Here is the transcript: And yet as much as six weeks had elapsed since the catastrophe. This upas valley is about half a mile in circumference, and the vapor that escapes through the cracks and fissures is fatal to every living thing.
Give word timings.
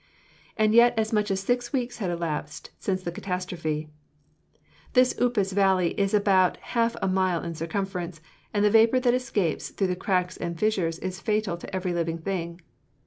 And 0.57 0.73
yet 0.73 0.97
as 0.97 1.13
much 1.13 1.29
as 1.29 1.41
six 1.41 1.71
weeks 1.71 1.99
had 1.99 2.09
elapsed 2.09 2.71
since 2.79 3.03
the 3.03 3.11
catastrophe. 3.11 3.87
This 4.93 5.13
upas 5.19 5.53
valley 5.53 5.91
is 5.91 6.11
about 6.15 6.57
half 6.57 6.95
a 7.03 7.07
mile 7.07 7.43
in 7.43 7.53
circumference, 7.53 8.19
and 8.51 8.65
the 8.65 8.71
vapor 8.71 8.99
that 8.99 9.13
escapes 9.13 9.69
through 9.69 9.85
the 9.85 9.95
cracks 9.95 10.37
and 10.37 10.57
fissures 10.59 10.97
is 10.97 11.19
fatal 11.21 11.55
to 11.55 11.75
every 11.75 11.93
living 11.93 12.17
thing. 12.17 12.61